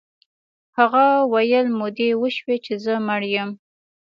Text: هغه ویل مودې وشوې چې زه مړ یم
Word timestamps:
هغه 0.77 1.05
ویل 1.33 1.67
مودې 1.79 2.09
وشوې 2.21 2.57
چې 2.65 2.73
زه 2.83 2.93
مړ 3.07 3.21
یم 3.35 3.49